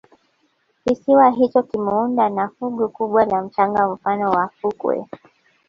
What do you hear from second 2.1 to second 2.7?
na